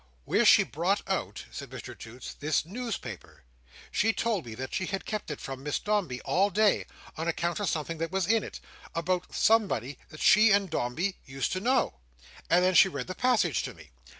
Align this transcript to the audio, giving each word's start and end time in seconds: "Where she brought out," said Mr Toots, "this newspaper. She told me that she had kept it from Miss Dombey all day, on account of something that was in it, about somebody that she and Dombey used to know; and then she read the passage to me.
"Where 0.25 0.45
she 0.45 0.63
brought 0.63 1.07
out," 1.07 1.45
said 1.51 1.69
Mr 1.69 1.95
Toots, 1.95 2.33
"this 2.33 2.65
newspaper. 2.65 3.43
She 3.91 4.13
told 4.13 4.47
me 4.47 4.55
that 4.55 4.73
she 4.73 4.87
had 4.87 5.05
kept 5.05 5.29
it 5.29 5.39
from 5.39 5.61
Miss 5.61 5.77
Dombey 5.77 6.19
all 6.21 6.49
day, 6.49 6.87
on 7.17 7.27
account 7.27 7.59
of 7.59 7.69
something 7.69 7.99
that 7.99 8.09
was 8.09 8.25
in 8.25 8.43
it, 8.43 8.59
about 8.95 9.35
somebody 9.35 9.99
that 10.09 10.19
she 10.19 10.49
and 10.49 10.71
Dombey 10.71 11.17
used 11.23 11.51
to 11.51 11.59
know; 11.59 11.99
and 12.49 12.65
then 12.65 12.73
she 12.73 12.89
read 12.89 13.05
the 13.05 13.13
passage 13.13 13.61
to 13.61 13.75
me. 13.75 13.91